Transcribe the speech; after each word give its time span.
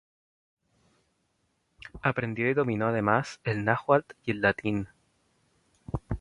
Aprendió 2.01 2.49
y 2.49 2.55
dominó 2.55 2.87
además, 2.87 3.39
el 3.43 3.63
náhuatl 3.63 4.15
y 4.25 4.31
el 4.31 4.41
latín. 4.41 4.87